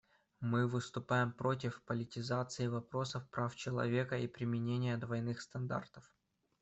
[0.39, 6.11] Мы выступаем против политизации вопросов прав человека и применения двойных стандартов.